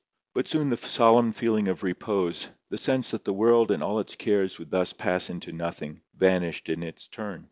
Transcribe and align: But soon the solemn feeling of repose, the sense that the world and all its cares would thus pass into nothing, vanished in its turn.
But 0.33 0.47
soon 0.47 0.71
the 0.71 0.77
solemn 0.77 1.31
feeling 1.31 1.67
of 1.67 1.83
repose, 1.83 2.47
the 2.71 2.79
sense 2.79 3.11
that 3.11 3.23
the 3.23 3.33
world 3.35 3.69
and 3.69 3.83
all 3.83 3.99
its 3.99 4.15
cares 4.15 4.57
would 4.57 4.71
thus 4.71 4.93
pass 4.93 5.29
into 5.29 5.51
nothing, 5.51 6.01
vanished 6.15 6.69
in 6.69 6.81
its 6.81 7.07
turn. 7.07 7.39